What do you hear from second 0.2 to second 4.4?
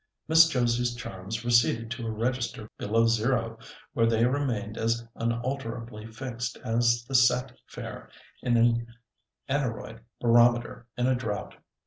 Miss Josie's charms receded to a register below zero, where they